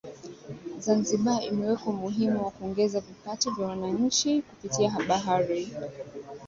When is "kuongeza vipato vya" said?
2.51-3.67